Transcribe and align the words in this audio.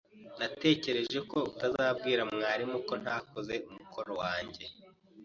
Natekereje 0.39 1.19
ko 1.31 1.37
utazabwira 1.51 2.21
mwarimu 2.33 2.77
ko 2.87 2.93
ntakoze 3.03 3.55
umukoro 3.69 4.11
wanjye. 4.21 4.65